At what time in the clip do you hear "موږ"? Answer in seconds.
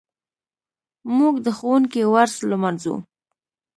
1.17-1.35